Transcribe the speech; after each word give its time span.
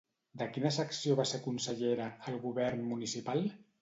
De 0.41 0.45
quina 0.53 0.71
secció 0.77 1.17
va 1.21 1.27
ser 1.33 1.41
consellera, 1.47 2.07
al 2.33 2.41
govern 2.47 2.83
municipal? 2.95 3.45